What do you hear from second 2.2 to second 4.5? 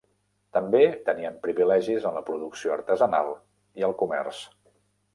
la producció artesanal i el comerç.